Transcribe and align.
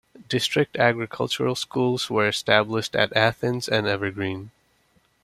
District 0.29 0.75
agricultural 0.77 1.53
schools 1.53 2.09
were 2.09 2.27
established 2.27 2.95
at 2.95 3.15
Athens 3.15 3.67
and 3.67 3.85
Evergreen. 3.85 4.49